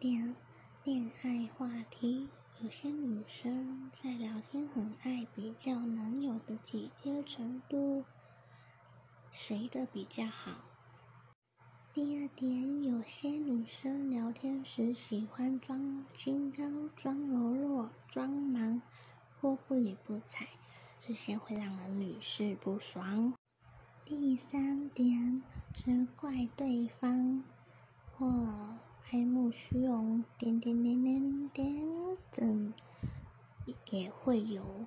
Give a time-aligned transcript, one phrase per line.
[0.00, 0.34] 点，
[0.82, 2.30] 恋爱话题。
[2.62, 8.06] 有些女生在聊天很爱比较男友的体贴程度，
[9.30, 10.52] 谁的比较好？
[11.92, 18.80] 第二点，有些女生聊天时喜欢装清高、装柔弱、装忙
[19.38, 20.48] 或不理不睬，
[20.98, 23.34] 这些会让人屡试不爽。
[24.06, 25.42] 第三点，
[25.74, 27.44] 责怪对方。
[29.12, 31.66] 爱慕虚荣，点点点点点
[32.32, 32.72] 等，
[33.90, 34.62] 也会有。